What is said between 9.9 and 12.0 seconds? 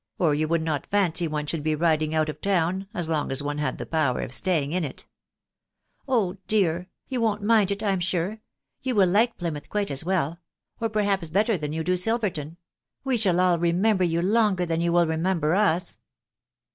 as well.... or perhaps better than you do